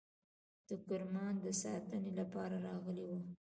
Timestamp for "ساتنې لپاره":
1.61-2.55